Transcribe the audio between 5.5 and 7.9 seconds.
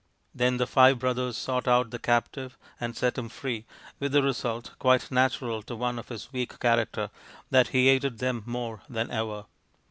to one of his weak character, that he